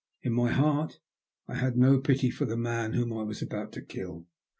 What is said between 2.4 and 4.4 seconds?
the man whom I was about to kill.